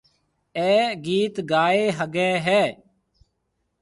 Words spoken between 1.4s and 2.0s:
گائيَ